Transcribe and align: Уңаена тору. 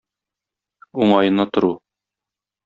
Уңаена 1.03 1.47
тору. 1.53 1.71